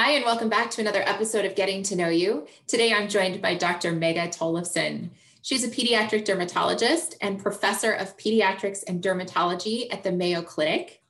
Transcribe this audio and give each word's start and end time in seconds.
Hi, 0.00 0.12
and 0.12 0.24
welcome 0.24 0.48
back 0.48 0.70
to 0.70 0.80
another 0.80 1.02
episode 1.04 1.44
of 1.44 1.56
Getting 1.56 1.82
to 1.82 1.96
Know 1.96 2.08
You. 2.08 2.46
Today 2.68 2.92
I'm 2.92 3.08
joined 3.08 3.42
by 3.42 3.56
Dr. 3.56 3.90
Megha 3.90 4.28
Tollefson. 4.28 5.10
She's 5.42 5.64
a 5.64 5.68
pediatric 5.68 6.24
dermatologist 6.24 7.16
and 7.20 7.42
professor 7.42 7.90
of 7.90 8.16
pediatrics 8.16 8.84
and 8.86 9.02
dermatology 9.02 9.92
at 9.92 10.04
the 10.04 10.12
Mayo 10.12 10.40
Clinic. 10.40 11.02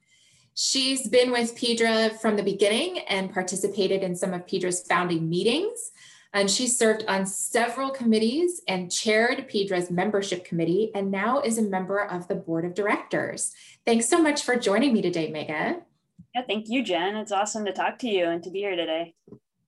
She's 0.55 1.07
been 1.07 1.31
with 1.31 1.55
PEDRA 1.55 2.19
from 2.19 2.37
the 2.37 2.43
beginning 2.43 3.01
and 3.01 3.31
participated 3.31 4.03
in 4.03 4.17
some 4.17 4.33
of 4.33 4.47
PEDRA's 4.47 4.81
founding 4.81 5.29
meetings. 5.29 5.93
And 6.33 6.51
she 6.51 6.67
served 6.67 7.05
on 7.09 7.27
several 7.27 7.91
committees 7.91 8.63
and 8.67 8.91
chaired 8.91 9.51
PEDRA's 9.51 9.91
membership 9.91 10.47
committee 10.47 10.93
and 10.95 11.11
now 11.11 11.43
is 11.43 11.59
a 11.59 11.63
member 11.63 12.03
of 12.03 12.27
the 12.27 12.37
board 12.37 12.65
of 12.65 12.73
directors. 12.73 13.53
Thanks 13.85 14.09
so 14.09 14.23
much 14.23 14.45
for 14.45 14.57
joining 14.57 14.95
me 14.95 15.03
today, 15.03 15.31
Megha. 15.31 15.83
Yeah, 16.35 16.43
thank 16.47 16.69
you, 16.69 16.83
Jen. 16.83 17.17
It's 17.17 17.33
awesome 17.33 17.65
to 17.65 17.73
talk 17.73 17.99
to 18.01 18.09
you 18.09 18.27
and 18.27 18.43
to 18.43 18.51
be 18.51 18.61
here 18.61 18.77
today. 18.77 19.15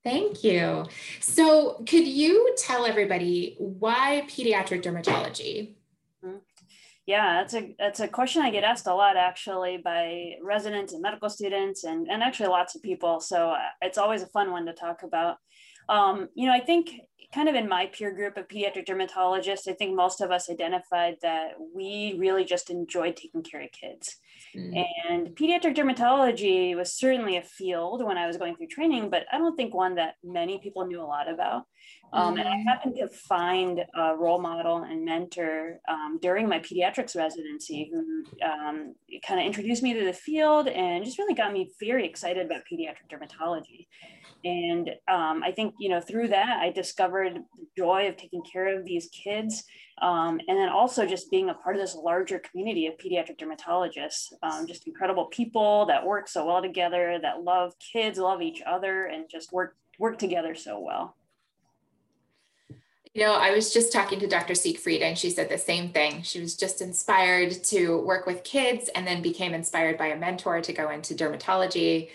Thank 0.02 0.44
you. 0.44 0.86
So, 1.20 1.82
could 1.86 2.06
you 2.06 2.54
tell 2.56 2.86
everybody 2.86 3.56
why 3.58 4.24
pediatric 4.28 4.82
dermatology? 4.82 5.74
Mm-hmm. 6.24 6.38
Yeah, 7.06 7.40
that's 7.40 7.54
a 7.54 7.74
that's 7.78 8.00
a 8.00 8.08
question 8.08 8.42
I 8.42 8.50
get 8.50 8.64
asked 8.64 8.86
a 8.86 8.94
lot 8.94 9.16
actually 9.16 9.78
by 9.78 10.34
residents 10.42 10.92
and 10.92 11.02
medical 11.02 11.28
students 11.28 11.84
and 11.84 12.08
and 12.08 12.22
actually 12.22 12.48
lots 12.48 12.74
of 12.74 12.82
people. 12.82 13.20
So 13.20 13.50
uh, 13.50 13.58
it's 13.82 13.98
always 13.98 14.22
a 14.22 14.28
fun 14.28 14.52
one 14.52 14.64
to 14.66 14.72
talk 14.72 15.02
about. 15.02 15.36
Um, 15.88 16.28
you 16.34 16.46
know, 16.46 16.52
I 16.52 16.60
think 16.60 16.90
kind 17.34 17.48
of 17.48 17.54
in 17.54 17.68
my 17.68 17.86
peer 17.86 18.12
group 18.12 18.36
of 18.36 18.48
pediatric 18.48 18.86
dermatologists, 18.86 19.68
I 19.68 19.72
think 19.72 19.94
most 19.94 20.20
of 20.20 20.30
us 20.30 20.48
identified 20.48 21.16
that 21.22 21.52
we 21.74 22.16
really 22.18 22.44
just 22.44 22.70
enjoyed 22.70 23.16
taking 23.16 23.42
care 23.42 23.62
of 23.62 23.72
kids. 23.72 24.16
Mm. 24.56 24.86
And 25.08 25.28
pediatric 25.28 25.76
dermatology 25.76 26.76
was 26.76 26.92
certainly 26.92 27.36
a 27.36 27.42
field 27.42 28.04
when 28.04 28.18
I 28.18 28.26
was 28.26 28.36
going 28.36 28.56
through 28.56 28.68
training, 28.68 29.10
but 29.10 29.24
I 29.32 29.38
don't 29.38 29.56
think 29.56 29.74
one 29.74 29.94
that 29.96 30.14
many 30.24 30.58
people 30.58 30.86
knew 30.86 31.00
a 31.00 31.04
lot 31.04 31.30
about. 31.30 31.64
Um, 32.12 32.34
mm. 32.34 32.40
And 32.40 32.48
I 32.48 32.56
mm. 32.56 32.64
happened 32.64 32.96
to 32.96 33.08
find 33.08 33.84
a 33.94 34.16
role 34.16 34.40
model 34.40 34.78
and 34.78 35.04
mentor 35.04 35.80
um, 35.88 36.18
during 36.20 36.48
my 36.48 36.58
pediatrics 36.58 37.16
residency 37.16 37.90
who 37.92 38.24
um, 38.44 38.94
kind 39.26 39.40
of 39.40 39.46
introduced 39.46 39.82
me 39.82 39.94
to 39.94 40.04
the 40.04 40.12
field 40.12 40.68
and 40.68 41.04
just 41.04 41.18
really 41.18 41.34
got 41.34 41.52
me 41.52 41.70
very 41.80 42.06
excited 42.06 42.46
about 42.46 42.62
pediatric 42.70 43.08
dermatology. 43.10 43.86
And 44.44 44.90
um, 45.08 45.42
I 45.44 45.52
think, 45.54 45.74
you 45.78 45.88
know, 45.88 46.00
through 46.00 46.28
that, 46.28 46.58
I 46.60 46.70
discovered 46.70 47.34
the 47.34 47.66
joy 47.76 48.08
of 48.08 48.16
taking 48.16 48.42
care 48.42 48.78
of 48.78 48.84
these 48.84 49.08
kids. 49.08 49.64
Um, 50.00 50.40
and 50.48 50.58
then 50.58 50.68
also 50.70 51.06
just 51.06 51.30
being 51.30 51.50
a 51.50 51.54
part 51.54 51.76
of 51.76 51.82
this 51.82 51.94
larger 51.94 52.38
community 52.38 52.86
of 52.86 52.96
pediatric 52.96 53.38
dermatologists, 53.38 54.32
um, 54.42 54.66
just 54.66 54.86
incredible 54.86 55.26
people 55.26 55.84
that 55.86 56.04
work 56.04 56.26
so 56.26 56.46
well 56.46 56.62
together, 56.62 57.18
that 57.20 57.42
love 57.42 57.74
kids, 57.92 58.18
love 58.18 58.40
each 58.40 58.62
other, 58.66 59.06
and 59.06 59.28
just 59.30 59.52
work, 59.52 59.76
work 59.98 60.18
together 60.18 60.54
so 60.54 60.80
well. 60.80 61.16
You 63.12 63.24
know, 63.24 63.32
I 63.32 63.50
was 63.50 63.72
just 63.72 63.92
talking 63.92 64.20
to 64.20 64.28
Dr. 64.28 64.54
Siegfried 64.54 65.02
and 65.02 65.18
she 65.18 65.30
said 65.30 65.48
the 65.48 65.58
same 65.58 65.88
thing. 65.88 66.22
She 66.22 66.40
was 66.40 66.56
just 66.56 66.80
inspired 66.80 67.64
to 67.64 68.00
work 68.02 68.24
with 68.24 68.44
kids 68.44 68.88
and 68.94 69.04
then 69.04 69.20
became 69.20 69.52
inspired 69.52 69.98
by 69.98 70.06
a 70.06 70.16
mentor 70.16 70.60
to 70.60 70.72
go 70.72 70.90
into 70.90 71.14
dermatology 71.14 72.10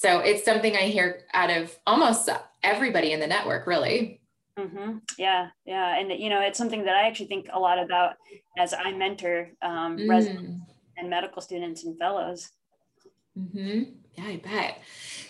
so 0.00 0.20
it's 0.20 0.46
something 0.46 0.74
I 0.74 0.84
hear 0.88 1.24
out 1.34 1.50
of 1.50 1.76
almost 1.86 2.30
everybody 2.62 3.12
in 3.12 3.20
the 3.20 3.26
network, 3.26 3.66
really. 3.66 4.22
Mm-hmm. 4.58 4.96
Yeah, 5.18 5.48
yeah, 5.66 5.98
and 5.98 6.10
you 6.18 6.30
know, 6.30 6.40
it's 6.40 6.56
something 6.56 6.86
that 6.86 6.94
I 6.94 7.06
actually 7.06 7.26
think 7.26 7.48
a 7.52 7.60
lot 7.60 7.78
about 7.78 8.14
as 8.58 8.72
I 8.72 8.92
mentor 8.92 9.50
um, 9.60 9.98
mm. 9.98 10.08
residents 10.08 10.72
and 10.96 11.10
medical 11.10 11.42
students 11.42 11.84
and 11.84 11.98
fellows. 11.98 12.48
Mm-hmm. 13.38 13.92
Yeah, 14.14 14.24
I 14.24 14.36
bet. 14.42 14.78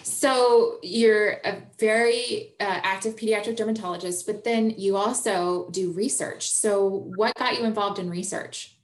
So 0.04 0.78
you're 0.84 1.40
a 1.44 1.62
very 1.80 2.55
uh, 2.60 2.78
active 2.84 3.16
pediatric 3.16 3.56
dermatologist, 3.56 4.24
but 4.24 4.44
then 4.44 4.70
you 4.70 4.96
also 4.96 5.68
do 5.72 5.90
research. 5.90 6.48
So 6.48 7.10
what 7.16 7.34
got 7.34 7.58
you 7.58 7.64
involved 7.64 7.98
in 7.98 8.08
research? 8.08 8.77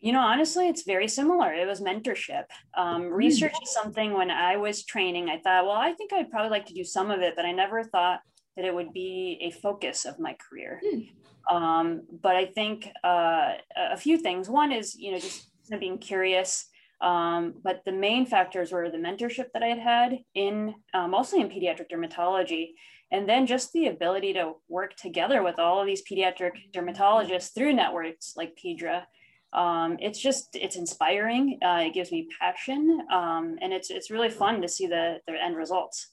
You 0.00 0.12
know, 0.12 0.20
honestly, 0.20 0.68
it's 0.68 0.82
very 0.82 1.08
similar. 1.08 1.52
It 1.52 1.66
was 1.66 1.80
mentorship. 1.80 2.44
Um, 2.74 3.02
mm. 3.02 3.12
Research 3.12 3.54
is 3.62 3.72
something 3.72 4.14
when 4.14 4.30
I 4.30 4.56
was 4.56 4.84
training, 4.84 5.28
I 5.28 5.38
thought, 5.38 5.66
well, 5.66 5.76
I 5.76 5.92
think 5.92 6.12
I'd 6.12 6.30
probably 6.30 6.50
like 6.50 6.66
to 6.66 6.74
do 6.74 6.84
some 6.84 7.10
of 7.10 7.20
it, 7.20 7.34
but 7.36 7.44
I 7.44 7.52
never 7.52 7.84
thought 7.84 8.20
that 8.56 8.64
it 8.64 8.74
would 8.74 8.92
be 8.92 9.38
a 9.42 9.50
focus 9.50 10.06
of 10.06 10.18
my 10.18 10.34
career. 10.34 10.80
Mm. 10.84 11.54
Um, 11.54 12.02
but 12.22 12.36
I 12.36 12.46
think 12.46 12.88
uh, 13.04 13.54
a 13.76 13.96
few 13.96 14.18
things. 14.18 14.48
One 14.48 14.72
is, 14.72 14.94
you 14.94 15.12
know, 15.12 15.18
just 15.18 15.48
being 15.78 15.98
curious. 15.98 16.66
Um, 17.00 17.54
but 17.62 17.82
the 17.84 17.92
main 17.92 18.26
factors 18.26 18.72
were 18.72 18.90
the 18.90 18.98
mentorship 18.98 19.46
that 19.54 19.62
I 19.62 19.68
had 19.68 19.78
had 19.78 20.18
in 20.34 20.74
uh, 20.92 21.08
mostly 21.08 21.40
in 21.40 21.48
pediatric 21.48 21.90
dermatology, 21.90 22.72
and 23.10 23.28
then 23.28 23.46
just 23.46 23.72
the 23.72 23.86
ability 23.86 24.34
to 24.34 24.52
work 24.68 24.96
together 24.96 25.42
with 25.42 25.58
all 25.58 25.80
of 25.80 25.86
these 25.86 26.02
pediatric 26.04 26.52
dermatologists 26.74 27.54
through 27.54 27.72
networks 27.72 28.34
like 28.36 28.58
PEDRA 28.62 29.04
um, 29.52 29.96
it's 30.00 30.20
just 30.20 30.54
it's 30.54 30.76
inspiring 30.76 31.58
uh, 31.64 31.82
it 31.86 31.94
gives 31.94 32.12
me 32.12 32.28
passion 32.40 33.00
um, 33.12 33.56
and 33.60 33.72
it's 33.72 33.90
it's 33.90 34.10
really 34.10 34.30
fun 34.30 34.62
to 34.62 34.68
see 34.68 34.86
the 34.86 35.20
the 35.26 35.32
end 35.32 35.56
results 35.56 36.10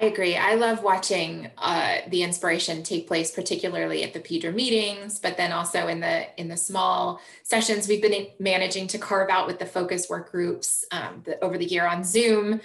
I 0.00 0.06
agree. 0.06 0.34
I 0.34 0.54
love 0.54 0.82
watching 0.82 1.50
uh, 1.58 1.98
the 2.08 2.22
inspiration 2.22 2.82
take 2.82 3.06
place, 3.06 3.30
particularly 3.30 4.02
at 4.02 4.14
the 4.14 4.20
PEDRA 4.20 4.54
meetings, 4.54 5.18
but 5.18 5.36
then 5.36 5.52
also 5.52 5.88
in 5.88 6.00
the 6.00 6.40
in 6.40 6.48
the 6.48 6.56
small 6.56 7.20
sessions 7.42 7.86
we've 7.86 8.00
been 8.00 8.28
managing 8.38 8.86
to 8.88 8.98
carve 8.98 9.28
out 9.28 9.46
with 9.46 9.58
the 9.58 9.66
focus 9.66 10.08
work 10.08 10.30
groups 10.32 10.86
um, 10.90 11.22
the, 11.26 11.38
over 11.44 11.58
the 11.58 11.66
year 11.66 11.86
on 11.86 12.02
Zoom. 12.02 12.62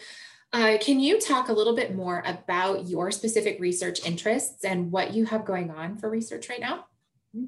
Uh, 0.54 0.78
can 0.80 1.02
you 1.02 1.20
talk 1.20 1.50
a 1.50 1.54
little 1.54 1.76
bit 1.76 1.94
more 1.94 2.24
about 2.26 2.88
your 2.88 3.12
specific 3.12 3.60
research 3.60 4.06
interests 4.06 4.64
and 4.64 4.90
what 4.90 5.14
you 5.14 5.26
have 5.26 5.44
going 5.44 5.70
on 5.70 5.98
for 5.98 6.10
research 6.10 6.48
right 6.48 6.62
now? 6.62 6.86
Mm-hmm. 7.36 7.48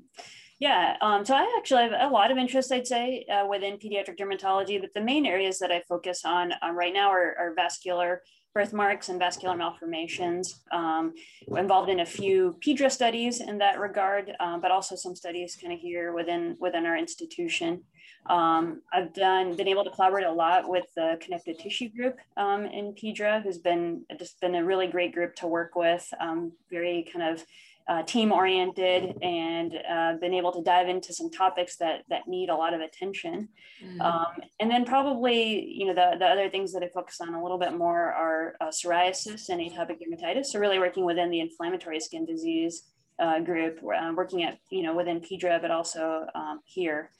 Yeah, 0.60 0.98
um, 1.02 1.24
so 1.24 1.36
I 1.36 1.56
actually 1.60 1.84
have 1.84 1.94
a 2.00 2.12
lot 2.12 2.32
of 2.32 2.38
interest, 2.38 2.72
I'd 2.72 2.88
say, 2.88 3.26
uh, 3.32 3.46
within 3.46 3.78
pediatric 3.78 4.18
dermatology, 4.18 4.82
but 4.82 4.92
the 4.96 5.02
main 5.02 5.28
areas 5.28 5.60
that 5.60 5.72
I 5.72 5.84
focus 5.88 6.26
on 6.26 6.52
uh, 6.52 6.72
right 6.72 6.94
now 6.94 7.10
are, 7.10 7.36
are, 7.38 7.54
vascular 7.56 8.24
birthmarks 8.56 9.10
and 9.10 9.20
vascular 9.20 9.56
malformations. 9.56 10.62
Um, 10.72 11.14
involved 11.56 11.92
in 11.92 12.00
a 12.00 12.06
few 12.06 12.58
PEDRA 12.66 12.92
studies 12.92 13.40
in 13.40 13.60
that 13.60 13.80
regard, 13.80 14.34
uh, 14.40 14.58
but 14.58 14.72
also 14.72 14.96
some 14.96 15.16
studies 15.16 15.56
kind 15.62 15.72
of 15.72 15.80
here 15.80 16.12
within, 16.12 16.58
within 16.60 16.88
our 16.88 16.98
institution. 16.98 17.84
Um, 18.28 18.82
I've 18.92 19.14
done 19.14 19.56
been 19.56 19.68
able 19.68 19.84
to 19.84 19.92
collaborate 19.92 20.26
a 20.26 20.32
lot 20.32 20.68
with 20.68 20.86
the 20.96 21.18
connective 21.22 21.60
tissue 21.60 21.90
group 21.90 22.18
um, 22.36 22.66
in 22.66 22.94
PEDRA, 22.94 23.44
who's 23.44 23.60
been 23.60 24.04
just 24.18 24.42
been 24.42 24.56
a 24.56 24.66
really 24.66 24.88
great 24.88 25.14
group 25.14 25.36
to 25.36 25.48
work 25.48 25.76
with. 25.76 26.12
Um, 26.20 26.52
very 26.72 27.08
kind 27.14 27.32
of 27.32 27.46
uh, 27.90 28.04
team 28.04 28.32
oriented 28.32 29.18
and 29.22 29.74
uh, 29.90 30.14
been 30.20 30.34
able 30.34 30.52
to 30.52 30.62
dive 30.62 30.90
into 30.90 31.14
some 31.14 31.32
topics 31.32 31.78
that 31.78 32.04
that 32.10 32.28
need 32.28 32.50
a 32.50 32.56
lot 32.56 32.74
of 32.74 32.82
attention. 32.82 33.48
Mm. 33.84 34.02
um, 34.02 34.42
and 34.60 34.70
then 34.70 34.86
probably 34.86 35.66
you 35.66 35.86
know 35.86 35.94
the, 35.94 36.18
the 36.20 36.26
other 36.26 36.50
things 36.50 36.74
that 36.74 36.84
i 36.84 36.90
focus 36.90 37.22
on 37.22 37.34
a 37.34 37.42
little 37.42 37.58
bit 37.58 37.74
more 37.74 38.12
are 38.14 38.56
uh, 38.60 38.68
psoriasis 38.68 39.50
and 39.50 39.62
atopic 39.62 39.98
dermatitis. 40.02 40.48
So 40.48 40.60
really 40.60 40.80
working 40.80 41.06
within 41.06 41.30
the 41.30 41.40
inflammatory 41.40 42.00
skin 42.00 42.26
disease 42.26 42.84
uh, 43.20 43.40
group 43.40 43.80
uh, 43.84 44.12
working 44.16 44.44
at 44.44 44.60
you 44.70 44.84
know 44.84 44.96
within 44.96 45.22
PEDRA 45.22 45.62
but 45.62 45.72
also 45.72 46.26
um, 46.36 46.60
here 46.66 47.12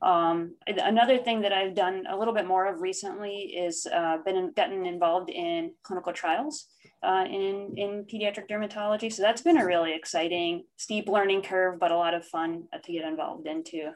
um, 0.00 0.54
another 0.66 1.18
thing 1.18 1.40
that 1.40 1.52
I've 1.52 1.74
done 1.74 2.04
a 2.08 2.16
little 2.16 2.34
bit 2.34 2.46
more 2.46 2.66
of 2.66 2.80
recently 2.80 3.36
is 3.56 3.86
uh, 3.92 4.18
been 4.24 4.52
gotten 4.54 4.86
involved 4.86 5.28
in 5.28 5.72
clinical 5.82 6.12
trials 6.12 6.66
uh, 7.02 7.24
in, 7.26 7.74
in 7.76 8.04
pediatric 8.04 8.48
dermatology. 8.48 9.12
So 9.12 9.22
that's 9.22 9.42
been 9.42 9.58
a 9.58 9.66
really 9.66 9.94
exciting, 9.94 10.64
steep 10.76 11.08
learning 11.08 11.42
curve, 11.42 11.80
but 11.80 11.90
a 11.90 11.96
lot 11.96 12.14
of 12.14 12.24
fun 12.24 12.64
to 12.82 12.92
get 12.92 13.04
involved 13.04 13.46
into. 13.46 13.90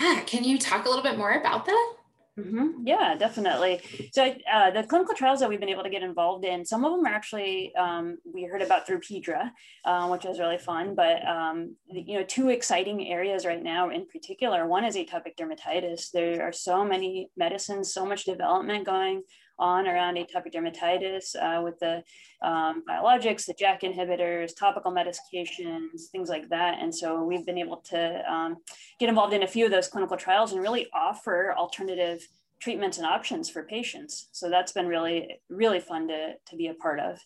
Yeah, 0.00 0.22
can 0.24 0.44
you 0.44 0.58
talk 0.58 0.86
a 0.86 0.88
little 0.88 1.02
bit 1.02 1.18
more 1.18 1.32
about 1.32 1.66
that? 1.66 1.94
Mm-hmm. 2.38 2.86
Yeah, 2.86 3.14
definitely. 3.18 3.82
So 4.12 4.34
uh, 4.50 4.70
the 4.70 4.84
clinical 4.84 5.14
trials 5.14 5.40
that 5.40 5.50
we've 5.50 5.60
been 5.60 5.68
able 5.68 5.82
to 5.82 5.90
get 5.90 6.02
involved 6.02 6.46
in, 6.46 6.64
some 6.64 6.82
of 6.82 6.92
them 6.92 7.04
are 7.04 7.14
actually 7.14 7.74
um, 7.76 8.16
we 8.24 8.44
heard 8.44 8.62
about 8.62 8.86
through 8.86 9.00
PEDRA, 9.00 9.50
uh, 9.84 10.08
which 10.08 10.24
was 10.24 10.38
really 10.38 10.56
fun. 10.56 10.94
But 10.94 11.26
um, 11.28 11.76
you 11.88 12.18
know, 12.18 12.24
two 12.24 12.48
exciting 12.48 13.06
areas 13.08 13.44
right 13.44 13.62
now 13.62 13.90
in 13.90 14.06
particular. 14.06 14.66
One 14.66 14.84
is 14.84 14.96
atopic 14.96 15.36
dermatitis. 15.38 16.10
There 16.10 16.42
are 16.42 16.52
so 16.52 16.86
many 16.86 17.30
medicines, 17.36 17.92
so 17.92 18.06
much 18.06 18.24
development 18.24 18.86
going 18.86 19.24
on 19.62 19.86
around 19.86 20.16
atopic 20.16 20.52
dermatitis 20.52 21.36
uh, 21.36 21.62
with 21.62 21.78
the 21.78 22.02
um, 22.42 22.82
biologics, 22.88 23.46
the 23.46 23.54
JAK 23.54 23.82
inhibitors, 23.82 24.50
topical 24.56 24.92
medications, 24.92 26.08
things 26.10 26.28
like 26.28 26.48
that. 26.48 26.78
And 26.80 26.92
so 26.92 27.22
we've 27.22 27.46
been 27.46 27.58
able 27.58 27.76
to 27.90 28.32
um, 28.32 28.56
get 28.98 29.08
involved 29.08 29.32
in 29.32 29.44
a 29.44 29.46
few 29.46 29.64
of 29.64 29.70
those 29.70 29.88
clinical 29.88 30.16
trials 30.16 30.52
and 30.52 30.60
really 30.60 30.88
offer 30.92 31.54
alternative 31.56 32.26
treatments 32.60 32.98
and 32.98 33.06
options 33.06 33.48
for 33.48 33.62
patients. 33.62 34.28
So 34.32 34.50
that's 34.50 34.72
been 34.72 34.88
really, 34.88 35.40
really 35.48 35.80
fun 35.80 36.08
to, 36.08 36.34
to 36.48 36.56
be 36.56 36.66
a 36.66 36.74
part 36.74 36.98
of. 37.00 37.18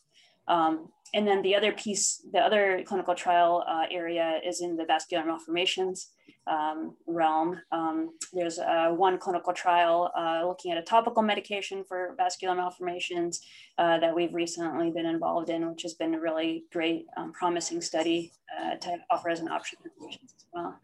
Um, 0.49 0.89
and 1.15 1.27
then 1.27 1.41
the 1.43 1.55
other 1.57 1.73
piece, 1.73 2.23
the 2.33 2.41
other 2.41 2.83
clinical 2.87 3.15
trial 3.15 3.65
uh, 3.67 3.85
area 3.91 4.41
is 4.47 4.61
in 4.61 4.77
the 4.77 4.85
vascular 4.85 5.25
malformations 5.25 6.11
um, 6.47 6.95
realm. 7.07 7.61
Um, 7.73 8.11
there's 8.33 8.59
uh, 8.59 8.89
one 8.91 9.19
clinical 9.19 9.53
trial 9.53 10.11
uh, 10.17 10.47
looking 10.47 10.73
at 10.73 10.79
a 10.79 10.83
topical 10.83 11.23
medication 11.23 11.85
for 11.85 12.15
vascular 12.17 12.55
malformations 12.55 13.41
uh, 13.79 13.99
that 13.99 14.15
we've 14.15 14.35
recently 14.35 14.91
been 14.91 15.07
involved 15.07 15.51
in, 15.51 15.69
which 15.69 15.83
has 15.83 15.95
been 15.95 16.15
a 16.15 16.21
really 16.21 16.65
great, 16.73 17.07
um, 17.17 17.33
promising 17.33 17.81
study 17.81 18.33
uh, 18.59 18.77
to 18.77 18.97
offer 19.11 19.29
as 19.29 19.41
an 19.41 19.49
option 19.49 19.79
for 19.83 19.91
patients 20.07 20.35
as 20.37 20.45
well. 20.53 20.79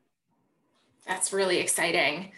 That's 1.07 1.33
really 1.33 1.59
exciting. 1.59 2.33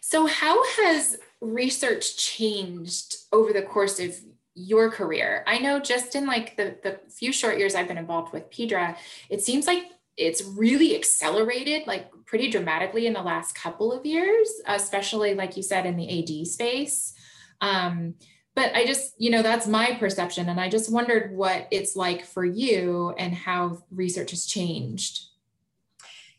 So, 0.00 0.26
how 0.26 0.62
has 0.76 1.18
research 1.40 2.16
changed 2.16 3.16
over 3.32 3.52
the 3.52 3.62
course 3.62 3.98
of 3.98 4.14
your 4.54 4.90
career? 4.90 5.42
I 5.46 5.58
know 5.58 5.80
just 5.80 6.14
in 6.14 6.26
like 6.26 6.56
the, 6.56 6.76
the 6.82 7.00
few 7.08 7.32
short 7.32 7.58
years 7.58 7.74
I've 7.74 7.88
been 7.88 7.98
involved 7.98 8.32
with 8.32 8.50
PEDRA, 8.50 8.96
it 9.30 9.42
seems 9.42 9.66
like 9.66 9.84
it's 10.16 10.44
really 10.44 10.94
accelerated 10.96 11.86
like 11.86 12.10
pretty 12.26 12.50
dramatically 12.50 13.06
in 13.06 13.12
the 13.12 13.22
last 13.22 13.54
couple 13.54 13.92
of 13.92 14.06
years, 14.06 14.48
especially 14.66 15.34
like 15.34 15.56
you 15.56 15.62
said 15.62 15.86
in 15.86 15.96
the 15.96 16.42
AD 16.42 16.46
space. 16.46 17.14
Um, 17.60 18.14
but 18.54 18.74
I 18.74 18.86
just, 18.86 19.14
you 19.18 19.30
know, 19.30 19.42
that's 19.42 19.66
my 19.66 19.94
perception. 19.94 20.48
And 20.48 20.60
I 20.60 20.68
just 20.68 20.92
wondered 20.92 21.34
what 21.34 21.66
it's 21.70 21.96
like 21.96 22.24
for 22.24 22.44
you 22.44 23.12
and 23.18 23.34
how 23.34 23.82
research 23.90 24.30
has 24.30 24.46
changed. 24.46 25.26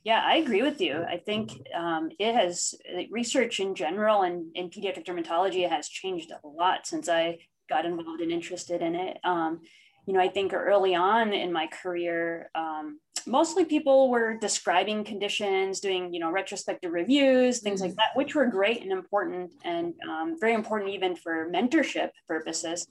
Yeah, 0.06 0.22
I 0.24 0.36
agree 0.36 0.62
with 0.62 0.80
you. 0.80 1.04
I 1.04 1.18
think 1.18 1.68
um, 1.74 2.10
it 2.20 2.34
has 2.34 2.76
research 3.10 3.60
in 3.60 3.74
general 3.74 4.22
and 4.22 4.56
in 4.56 4.70
pediatric 4.70 5.06
dermatology 5.06 5.68
has 5.68 5.90
changed 5.90 6.32
a 6.32 6.48
lot 6.48 6.86
since 6.86 7.10
I 7.10 7.40
got 7.68 7.86
involved 7.86 8.22
and 8.22 8.32
interested 8.32 8.82
in 8.82 8.96
it. 8.96 9.18
Um, 9.24 9.62
you 10.06 10.14
know, 10.14 10.20
I 10.20 10.30
think 10.30 10.54
early 10.54 10.94
on 10.94 11.34
in 11.34 11.52
my 11.52 11.68
career, 11.68 12.52
um, 12.54 13.00
mostly 13.28 13.66
people 13.66 14.10
were 14.10 14.38
describing 14.38 15.04
conditions, 15.04 15.80
doing, 15.80 16.14
you 16.14 16.20
know, 16.20 16.32
retrospective 16.32 16.92
reviews, 16.92 17.60
things 17.60 17.82
mm-hmm. 17.82 17.90
like 17.90 17.96
that, 17.98 18.16
which 18.16 18.36
were 18.36 18.46
great 18.46 18.82
and 18.82 18.92
important 18.92 19.52
and 19.64 19.94
um, 20.10 20.38
very 20.40 20.54
important 20.54 20.92
even 20.92 21.16
for 21.16 21.50
mentorship 21.50 22.10
purposes. 22.28 22.88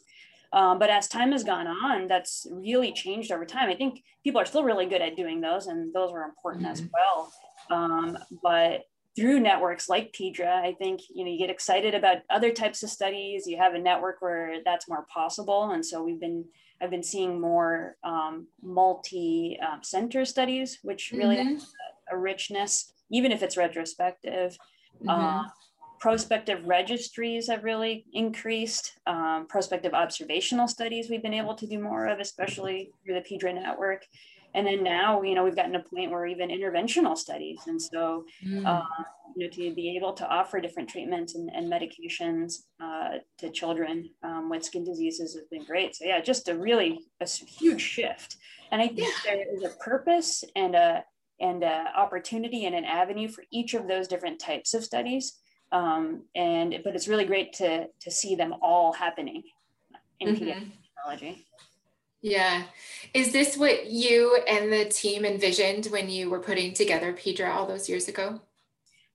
Um, 0.53 0.79
but 0.79 0.89
as 0.89 1.09
time 1.09 1.33
has 1.33 1.43
gone 1.43 1.67
on, 1.67 2.07
that's 2.07 2.47
really 2.51 2.93
changed 2.93 3.33
over 3.33 3.45
time. 3.45 3.69
I 3.69 3.75
think 3.75 4.05
people 4.23 4.41
are 4.41 4.45
still 4.47 4.63
really 4.63 4.87
good 4.87 5.03
at 5.03 5.17
doing 5.17 5.41
those, 5.41 5.67
and 5.67 5.93
those 5.93 6.13
are 6.13 6.23
important 6.23 6.65
mm-hmm. 6.65 6.73
as 6.73 6.83
well. 6.93 7.33
Um, 7.71 8.19
but 8.43 8.83
through 9.17 9.41
networks 9.41 9.89
like 9.89 10.13
PEDRA, 10.13 10.47
I 10.47 10.73
think 10.75 11.01
you 11.13 11.25
know 11.25 11.31
you 11.31 11.39
get 11.39 11.51
excited 11.51 11.95
about 11.95 12.19
other 12.31 12.53
types 12.53 12.85
of 12.85 12.91
studies. 12.91 13.49
You 13.49 13.57
have 13.57 13.75
a 13.75 13.79
network 13.79 14.23
where 14.23 14.59
that's 14.65 14.89
more 14.89 15.07
possible, 15.13 15.71
and 15.73 15.85
so 15.85 16.05
we've 16.05 16.21
been 16.21 16.45
I've 16.81 16.91
been 16.91 17.03
seeing 17.03 17.41
more 17.41 17.97
um, 18.05 18.47
multi-center 18.63 20.19
um, 20.21 20.27
studies, 20.27 20.79
which 20.83 21.13
really 21.13 21.37
mm-hmm. 21.37 21.57
a, 22.13 22.17
a, 22.17 22.19
richness, 22.19 22.93
even 23.11 23.33
if 23.33 23.43
it's 23.43 23.57
retrospective. 23.57 24.57
Mm-hmm. 25.03 25.09
Uh, 25.09 25.45
prospective 26.01 26.67
registries 26.67 27.49
have 27.49 27.65
really 27.65 28.05
increased. 28.13 28.99
Um, 29.07 29.47
prospective 29.49 29.95
observational 29.95 30.69
studies 30.69 31.09
we've 31.09 31.23
been 31.23 31.33
able 31.33 31.55
to 31.55 31.67
do 31.67 31.79
more 31.79 32.07
of, 32.07 32.21
especially 32.21 32.91
through 33.05 33.15
the 33.15 33.21
PEDRA 33.21 33.55
network 33.55 34.05
and 34.55 34.67
then 34.67 34.83
now 34.83 35.23
you 35.23 35.35
know 35.35 35.45
we've 35.45 35.57
gotten 35.57 35.73
to 35.73 35.81
a 35.81 35.83
point 35.83 36.11
where 36.11 36.27
even 36.27 36.49
interventional 36.49 37.17
studies 37.17 37.61
and 37.67 37.81
so 37.81 38.25
mm. 38.45 38.65
uh, 38.65 38.83
you 39.37 39.45
know 39.45 39.51
to 39.51 39.75
be 39.75 39.97
able 39.97 40.13
to 40.13 40.27
offer 40.29 40.61
different 40.61 40.89
treatments 40.89 41.35
and, 41.35 41.51
and 41.55 41.71
medications 41.71 42.63
uh, 42.83 43.19
to 43.39 43.51
children 43.51 44.09
um, 44.23 44.49
with 44.49 44.65
skin 44.65 44.85
diseases 44.85 45.35
has 45.35 45.45
been 45.51 45.65
great 45.65 45.95
so 45.95 46.05
yeah 46.05 46.21
just 46.21 46.49
a 46.49 46.57
really 46.57 47.01
a 47.21 47.29
huge 47.29 47.81
shift 47.81 48.37
and 48.71 48.81
i 48.81 48.87
think 48.87 49.13
yeah. 49.25 49.35
there 49.35 49.55
is 49.55 49.63
a 49.65 49.77
purpose 49.79 50.45
and 50.57 50.75
a 50.75 51.05
and 51.41 51.65
a 51.65 51.87
opportunity 51.97 52.65
and 52.65 52.77
an 52.77 52.85
avenue 52.85 53.29
for 53.29 53.43
each 53.53 53.75
of 53.75 53.89
those 53.89 54.07
different 54.07 54.39
types 54.39 54.73
of 54.73 54.85
studies 54.85 55.39
um, 55.73 56.23
and 56.37 56.77
but 56.85 56.95
it's 56.95 57.09
really 57.09 57.25
great 57.25 57.53
to 57.53 57.87
to 58.01 58.11
see 58.11 58.37
them 58.37 58.55
all 58.63 58.93
happening 58.93 59.43
in 60.21 60.29
mm-hmm. 60.29 60.45
pediatric 60.45 60.71
dermatology 61.09 61.45
yeah. 62.25 62.63
Is 63.13 63.33
this 63.33 63.55
what 63.55 63.91
you 63.91 64.41
and 64.49 64.73
the 64.73 64.87
team 64.87 65.27
envisioned 65.27 65.87
when 65.87 66.09
you 66.09 66.31
were 66.31 66.41
putting 66.41 66.73
together 66.73 67.13
PEDRA 67.13 67.55
all 67.55 67.67
those 67.67 67.87
years 67.87 68.09
ago? 68.09 68.41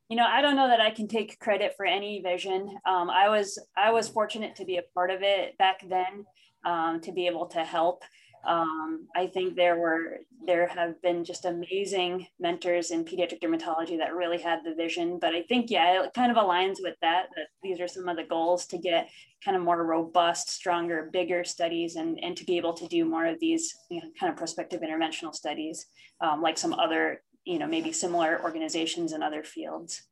You 0.09 0.15
know, 0.15 0.27
I 0.27 0.41
don't 0.41 0.55
know 0.55 0.67
that 0.67 0.79
I 0.79 0.91
can 0.91 1.07
take 1.07 1.39
credit 1.39 1.73
for 1.75 1.87
any 1.87 2.21
vision. 2.21 2.77
Um, 2.85 3.09
I 3.09 3.29
was 3.29 3.57
I 3.75 3.91
was 3.91 4.07
fortunate 4.07 4.55
to 4.57 4.65
be 4.65 4.77
a 4.77 4.83
part 4.93 5.09
of 5.09 5.23
it 5.23 5.57
back 5.57 5.81
then, 5.89 6.25
um, 6.63 7.01
to 7.01 7.11
be 7.11 7.25
able 7.25 7.47
to 7.47 7.63
help. 7.63 8.03
Um, 8.45 9.07
I 9.15 9.27
think 9.27 9.55
there 9.55 9.77
were 9.77 10.19
there 10.45 10.67
have 10.67 11.01
been 11.01 11.25
just 11.25 11.45
amazing 11.45 12.27
mentors 12.39 12.91
in 12.91 13.03
pediatric 13.03 13.41
dermatology 13.41 13.97
that 13.97 14.15
really 14.15 14.37
had 14.37 14.59
the 14.63 14.73
vision. 14.73 15.19
But 15.19 15.35
I 15.35 15.41
think 15.43 15.69
yeah, 15.69 16.03
it 16.03 16.13
kind 16.13 16.31
of 16.31 16.37
aligns 16.37 16.77
with 16.81 16.95
that. 17.01 17.27
That 17.35 17.47
these 17.61 17.79
are 17.79 17.87
some 17.87 18.07
of 18.07 18.15
the 18.15 18.23
goals 18.23 18.65
to 18.67 18.77
get 18.77 19.09
kind 19.43 19.57
of 19.57 19.63
more 19.63 19.85
robust, 19.85 20.49
stronger, 20.49 21.09
bigger 21.11 21.43
studies, 21.43 21.95
and 21.95 22.21
and 22.23 22.37
to 22.37 22.45
be 22.45 22.57
able 22.57 22.73
to 22.73 22.87
do 22.87 23.05
more 23.05 23.25
of 23.25 23.39
these 23.39 23.75
you 23.89 24.01
know, 24.01 24.07
kind 24.19 24.31
of 24.31 24.37
prospective 24.37 24.81
interventional 24.81 25.35
studies, 25.35 25.87
um, 26.21 26.41
like 26.41 26.57
some 26.57 26.73
other 26.73 27.21
you 27.45 27.59
know 27.59 27.67
maybe 27.67 27.91
similar 27.91 28.41
organizations 28.43 29.11
in 29.11 29.21
other 29.21 29.43
fields. 29.43 30.03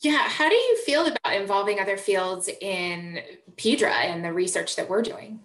Yeah, 0.00 0.28
how 0.28 0.48
do 0.48 0.54
you 0.54 0.76
feel 0.84 1.06
about 1.06 1.34
involving 1.34 1.80
other 1.80 1.96
fields 1.96 2.48
in 2.60 3.20
PEDRA 3.56 3.90
and 3.90 4.24
the 4.24 4.32
research 4.32 4.76
that 4.76 4.88
we're 4.88 5.02
doing? 5.02 5.40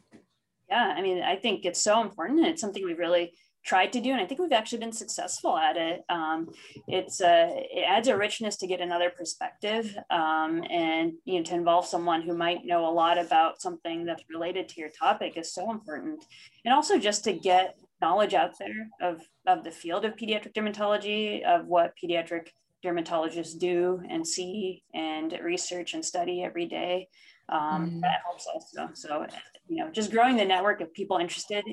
Yeah, 0.74 0.96
I 0.98 1.02
mean, 1.04 1.22
I 1.22 1.36
think 1.36 1.66
it's 1.66 1.84
so 1.84 2.02
important. 2.02 2.40
And 2.40 2.48
it's 2.48 2.62
something 2.62 2.84
we've 2.84 2.98
really 2.98 3.34
tried 3.64 3.94
to 3.94 4.02
do, 4.02 4.12
and 4.12 4.20
I 4.20 4.26
think 4.26 4.42
we've 4.42 4.52
actually 4.52 4.80
been 4.80 4.92
successful 4.92 5.56
at 5.56 5.78
it. 5.78 6.02
Um, 6.10 6.50
it's 6.88 7.22
uh, 7.22 7.50
it 7.54 7.86
adds 7.88 8.08
a 8.08 8.18
richness 8.18 8.58
to 8.58 8.68
get 8.68 8.82
another 8.82 9.12
perspective, 9.12 9.96
um, 10.10 10.64
and 10.70 11.14
you 11.26 11.38
know, 11.38 11.44
to 11.44 11.54
involve 11.54 11.86
someone 11.86 12.24
who 12.24 12.36
might 12.36 12.66
know 12.66 12.88
a 12.88 12.92
lot 12.92 13.18
about 13.20 13.62
something 13.62 14.04
that's 14.04 14.24
related 14.34 14.68
to 14.70 14.82
your 14.82 14.90
topic 14.90 15.38
is 15.38 15.54
so 15.54 15.70
important. 15.72 16.26
And 16.66 16.74
also 16.74 16.98
just 16.98 17.24
to 17.26 17.34
get 17.34 17.78
knowledge 18.02 18.34
out 18.34 18.58
there 18.58 18.90
of 19.00 19.22
of 19.46 19.64
the 19.64 19.72
field 19.72 20.06
of 20.06 20.16
pediatric 20.16 20.54
dermatology, 20.54 21.44
of 21.44 21.68
what 21.68 21.94
pediatric 22.04 22.48
dermatologists 22.84 23.58
do 23.58 24.02
and 24.10 24.28
see 24.28 24.84
and 24.94 25.40
research 25.42 25.94
and 25.94 26.04
study 26.04 26.44
every 26.44 26.66
day. 26.66 27.08
Um, 27.48 27.92
mm. 27.92 28.02
That 28.02 28.22
helps 28.26 28.48
also. 28.48 28.90
So 28.94 29.26
you 29.68 29.78
know, 29.78 29.90
just 29.92 30.12
growing 30.12 30.38
the 30.38 30.46
network 30.46 30.82
of 30.82 30.94
people 30.94 31.18
interested 31.18 31.64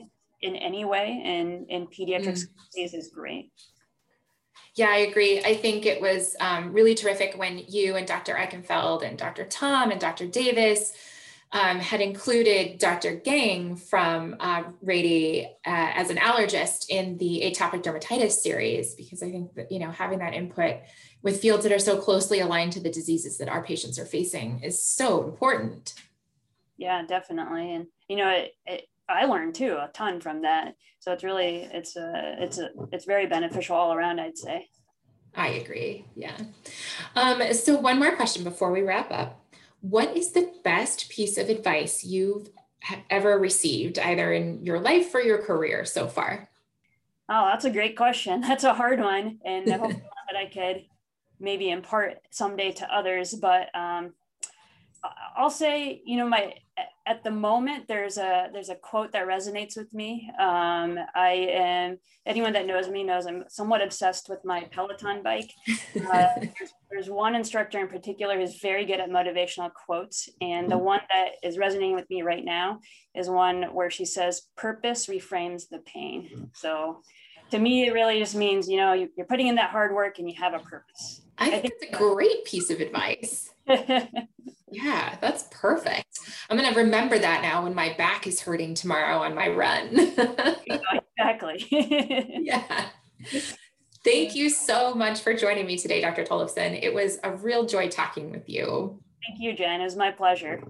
in 0.43 0.57
any 0.57 0.85
way 0.85 1.21
in, 1.25 1.67
in 1.69 1.87
pediatrics 1.87 2.45
mm. 2.77 2.95
is 2.95 3.11
great. 3.15 3.51
Yeah, 4.77 4.89
I 4.89 4.99
agree. 4.99 5.43
I 5.43 5.55
think 5.55 5.85
it 5.85 6.01
was 6.01 6.37
um, 6.41 6.73
really 6.73 6.95
terrific 6.95 7.35
when 7.37 7.63
you 7.69 7.97
and 7.97 8.07
Dr. 8.07 8.35
Eichenfield 8.35 9.03
and 9.03 9.19
Dr. 9.19 9.45
Tom 9.45 9.91
and 9.91 10.01
Dr. 10.01 10.27
Davis 10.27 10.93
um, 11.53 11.81
had 11.81 12.01
included 12.01 12.79
Dr. 12.79 13.17
Gang 13.17 13.75
from 13.75 14.37
uh, 14.39 14.63
Rady 14.83 15.47
uh, 15.67 15.91
as 15.95 16.09
an 16.09 16.17
allergist 16.17 16.87
in 16.89 17.19
the 17.19 17.43
atopic 17.45 17.83
dermatitis 17.83 18.33
series, 18.33 18.95
because 18.95 19.23
I 19.23 19.33
think 19.33 19.55
that, 19.55 19.73
you 19.73 19.81
know, 19.81 19.91
having 19.91 20.21
that 20.21 20.33
input 20.33 20.77
with 21.23 21.41
fields 21.41 21.65
that 21.65 21.73
are 21.73 21.81
so 21.81 21.99
closely 21.99 22.39
aligned 22.39 22.73
to 22.75 22.81
the 22.81 22.91
diseases 22.91 23.39
that 23.39 23.49
our 23.49 23.65
patients 23.65 23.99
are 23.99 24.07
facing 24.07 24.61
is 24.63 24.85
so 24.85 25.25
important 25.25 25.95
yeah 26.81 27.03
definitely. 27.07 27.75
And 27.75 27.87
you 28.09 28.17
know 28.17 28.31
it, 28.31 28.53
it, 28.67 28.85
i 29.09 29.27
learned 29.27 29.55
too 29.55 29.75
a 29.75 29.91
ton 29.93 30.21
from 30.21 30.43
that. 30.43 30.75
So 30.99 31.13
it's 31.13 31.23
really 31.23 31.69
it's 31.73 31.95
a 31.97 32.37
it's 32.39 32.59
a 32.59 32.71
it's 32.91 33.05
very 33.05 33.27
beneficial 33.27 33.77
all 33.77 33.93
around 33.93 34.19
i'd 34.19 34.39
say. 34.39 34.69
I 35.37 35.49
agree. 35.49 36.07
Yeah. 36.17 36.37
Um, 37.15 37.53
so 37.53 37.79
one 37.79 38.01
more 38.01 38.17
question 38.17 38.43
before 38.43 38.73
we 38.73 38.83
wrap 38.83 39.13
up. 39.13 39.41
What 39.81 40.17
is 40.17 40.33
the 40.33 40.53
best 40.65 41.09
piece 41.09 41.39
of 41.39 41.49
advice 41.49 42.03
you've 42.03 42.49
ever 43.09 43.39
received 43.39 44.01
either 44.01 44.33
in 44.33 44.65
your 44.65 44.81
life 44.81 45.15
or 45.15 45.21
your 45.21 45.41
career 45.43 45.85
so 45.85 46.09
far? 46.09 46.49
Oh 47.29 47.47
that's 47.47 47.67
a 47.67 47.71
great 47.71 47.97
question. 47.97 48.41
That's 48.49 48.65
a 48.65 48.75
hard 48.75 49.01
one. 49.01 49.39
And 49.45 49.71
i 49.73 49.77
hope 49.77 49.93
that 50.33 50.37
i 50.37 50.47
could 50.47 50.85
maybe 51.39 51.71
impart 51.71 52.19
someday 52.31 52.73
to 52.73 52.95
others. 52.95 53.35
But 53.35 53.75
um, 53.75 54.13
I'll 55.37 55.51
say, 55.51 56.03
you 56.05 56.17
know, 56.17 56.29
my 56.29 56.55
at 57.07 57.25
the 57.25 57.31
moment 57.31 57.89
there's 57.89 58.19
a 58.19 58.49
there's 58.53 58.69
a 58.69 58.75
quote 58.75 59.13
that 59.13 59.27
resonates 59.27 59.77
with 59.77 59.93
me. 59.93 60.31
Um, 60.39 60.99
I 61.15 61.49
am 61.51 61.99
anyone 62.27 62.53
that 62.53 62.67
knows 62.67 62.89
me 62.89 63.03
knows 63.05 63.27
I'm 63.27 63.45
somewhat 63.49 63.83
obsessed 63.83 64.29
with 64.29 64.45
my 64.45 64.65
Peloton 64.71 65.23
bike. 65.23 65.53
Uh, 66.11 66.29
there's, 66.39 66.73
there's, 66.91 67.11
one 67.11 67.35
instructor 67.35 67.79
in 67.79 67.87
particular 67.87 68.37
who's 68.37 68.61
very 68.61 68.85
good 68.85 69.01
at 69.01 69.11
motivational 69.11 69.71
quotes, 69.73 70.29
and 70.41 70.71
the 70.71 70.79
one 70.79 71.01
that 71.13 71.33
is 71.43 71.59
resonating 71.59 71.95
with 71.95 72.09
me 72.11 72.23
right 72.23 72.45
now 72.45 72.81
is 73.15 73.29
one 73.29 73.63
where 73.75 73.91
she 73.91 74.05
says, 74.05 74.49
"Purpose 74.57 75.07
reframes 75.07 75.69
the 75.69 75.81
pain." 75.81 76.51
So 76.55 77.03
to 77.51 77.59
me, 77.59 77.87
it 77.87 77.93
really 77.93 78.19
just 78.19 78.35
means, 78.35 78.69
you 78.69 78.77
know, 78.77 78.93
you're 78.93 79.27
putting 79.27 79.49
in 79.49 79.57
that 79.57 79.71
hard 79.71 79.93
work 79.95 80.19
and 80.19 80.29
you 80.29 80.37
have 80.39 80.55
a 80.55 80.61
purpose. 80.61 81.23
I 81.39 81.51
think, 81.51 81.57
I 81.57 81.61
think 81.61 81.75
it's 81.81 81.95
a 81.95 81.99
great 81.99 82.45
piece 82.45 82.71
of 82.71 82.81
advice. 82.81 83.51
yeah, 84.71 85.17
that's 85.21 85.45
perfect. 85.51 86.19
I'm 86.49 86.57
going 86.57 86.73
to 86.73 86.81
remember 86.81 87.19
that 87.19 87.43
now 87.43 87.65
when 87.65 87.75
my 87.75 87.95
back 87.97 88.27
is 88.27 88.41
hurting 88.41 88.75
tomorrow 88.75 89.19
on 89.19 89.35
my 89.35 89.49
run. 89.49 89.89
exactly. 90.67 91.67
yeah. 92.41 92.89
Thank 94.05 94.35
you 94.35 94.49
so 94.49 94.95
much 94.95 95.21
for 95.21 95.35
joining 95.35 95.67
me 95.67 95.77
today, 95.77 96.01
Dr. 96.01 96.25
Tollefson. 96.25 96.83
It 96.83 96.95
was 96.95 97.19
a 97.23 97.37
real 97.37 97.67
joy 97.67 97.89
talking 97.89 98.31
with 98.31 98.49
you. 98.49 98.99
Thank 99.27 99.43
you, 99.43 99.55
Jen. 99.55 99.81
It 99.81 99.85
was 99.85 99.97
my 99.97 100.11
pleasure. 100.11 100.63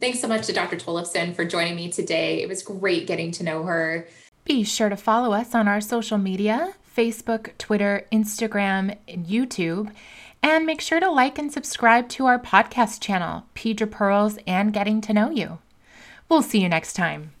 Thanks 0.00 0.20
so 0.20 0.28
much 0.28 0.46
to 0.46 0.52
Dr. 0.52 0.76
Tollefson 0.76 1.34
for 1.34 1.44
joining 1.44 1.76
me 1.76 1.90
today. 1.90 2.40
It 2.40 2.48
was 2.48 2.62
great 2.62 3.06
getting 3.06 3.32
to 3.32 3.42
know 3.42 3.64
her. 3.64 4.06
Be 4.44 4.64
sure 4.64 4.88
to 4.88 4.96
follow 4.96 5.32
us 5.32 5.54
on 5.54 5.68
our 5.68 5.80
social 5.80 6.16
media 6.16 6.74
Facebook, 6.96 7.56
Twitter, 7.58 8.06
Instagram, 8.10 8.96
and 9.06 9.24
YouTube. 9.26 9.92
And 10.42 10.66
make 10.66 10.80
sure 10.80 11.00
to 11.00 11.10
like 11.10 11.38
and 11.38 11.52
subscribe 11.52 12.08
to 12.10 12.26
our 12.26 12.38
podcast 12.38 13.00
channel, 13.00 13.44
Pedra 13.54 13.90
Pearls 13.90 14.38
and 14.46 14.72
Getting 14.72 15.00
to 15.02 15.12
Know 15.12 15.30
You. 15.30 15.58
We'll 16.28 16.42
see 16.42 16.60
you 16.60 16.68
next 16.68 16.92
time. 16.94 17.32